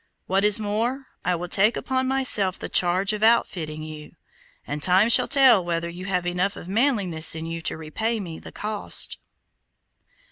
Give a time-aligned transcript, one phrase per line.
[0.25, 4.13] What is more, I will take upon myself the charge of outfitting you,
[4.65, 8.39] and time shall tell whether you have enough of manliness in you to repay me
[8.39, 9.19] the cost."